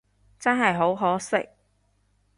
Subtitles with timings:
[0.39, 1.47] 真係好可惜